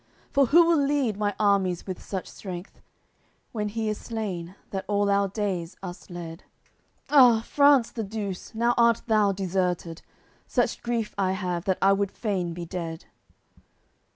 For 0.31 0.47
who 0.47 0.65
will 0.65 0.83
lead 0.83 1.15
my 1.15 1.35
armies 1.39 1.85
with 1.85 2.01
such 2.03 2.25
strength, 2.27 2.81
When 3.51 3.69
he 3.69 3.87
is 3.87 3.99
slain, 3.99 4.55
that 4.71 4.83
all 4.87 5.11
our 5.11 5.27
days 5.27 5.75
us 5.83 6.09
led? 6.09 6.43
Ah! 7.11 7.41
France 7.47 7.91
the 7.91 8.03
Douce, 8.03 8.55
now 8.55 8.73
art 8.79 9.03
thou 9.05 9.31
deserted! 9.31 10.01
Such 10.47 10.81
grief 10.81 11.13
I 11.19 11.33
have 11.33 11.65
that 11.65 11.77
I 11.83 11.93
would 11.93 12.09
fain 12.11 12.55
be 12.55 12.65
dead." 12.65 13.05